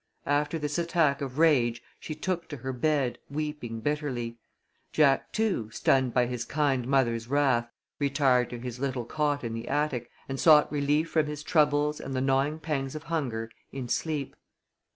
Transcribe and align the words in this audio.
After 0.25 0.57
this 0.57 0.79
attack 0.79 1.21
of 1.21 1.37
rage 1.37 1.83
she 1.99 2.15
took 2.15 2.47
to 2.49 2.57
her 2.57 2.73
bed, 2.73 3.19
weeping 3.29 3.81
bitterly. 3.81 4.39
Jack 4.91 5.31
too, 5.31 5.69
stunned 5.69 6.11
by 6.11 6.25
his 6.25 6.43
kind 6.43 6.87
mother's 6.87 7.27
wrath, 7.27 7.69
retired 7.99 8.49
to 8.49 8.57
his 8.57 8.79
little 8.79 9.05
cot 9.05 9.43
in 9.43 9.53
the 9.53 9.67
attic, 9.67 10.09
and 10.27 10.39
sought 10.39 10.71
relief 10.71 11.11
from 11.11 11.27
his 11.27 11.43
troubles 11.43 11.99
and 11.99 12.15
the 12.15 12.19
gnawing 12.21 12.57
pangs 12.57 12.95
of 12.95 13.03
hunger 13.13 13.51
in 13.71 13.87
sleep. 13.87 14.35